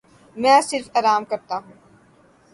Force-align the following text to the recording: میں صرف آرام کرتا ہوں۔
میں 0.35 0.59
صرف 0.61 0.89
آرام 0.97 1.23
کرتا 1.25 1.55
ہوں۔ 1.57 1.75